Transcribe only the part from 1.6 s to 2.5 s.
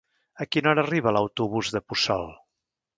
de Puçol?